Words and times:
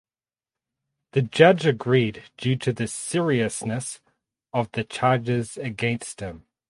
The 1.11 1.21
judge 1.21 1.63
agreed 1.67 2.23
due 2.35 2.55
to 2.55 2.73
the 2.73 2.87
seriousness 2.87 3.99
of 4.51 4.71
the 4.71 4.83
charges 4.83 5.57
against 5.57 6.21
him. 6.21 6.47